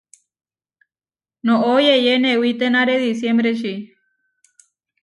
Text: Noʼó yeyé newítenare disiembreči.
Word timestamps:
Noʼó 1.45 1.73
yeyé 1.87 2.13
newítenare 2.23 2.95
disiembreči. 3.03 3.73